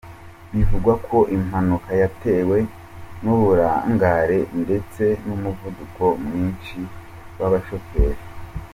Bivugwa 0.53 0.93
ko 1.07 1.17
impanuka 1.37 1.91
yatewe 2.01 2.57
n’uburangare 3.23 4.39
ndetse 4.63 5.03
n’umuvuduko 5.25 6.03
mwinshi 6.23 6.79
w’abashoferi. 7.39 8.21